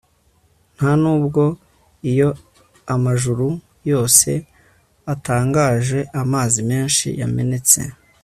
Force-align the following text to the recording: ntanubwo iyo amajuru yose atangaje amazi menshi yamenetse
ntanubwo 0.75 1.41
iyo 2.11 2.29
amajuru 2.95 3.47
yose 3.91 4.29
atangaje 5.13 5.99
amazi 6.21 6.59
menshi 6.69 7.07
yamenetse 7.21 7.79